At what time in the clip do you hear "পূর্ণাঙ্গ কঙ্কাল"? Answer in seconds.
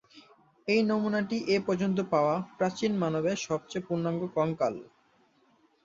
3.87-4.75